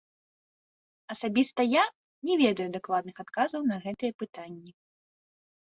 [1.15, 1.83] Асабіста я
[2.31, 4.71] не ведаю дакладных адказаў на гэтыя пытанні.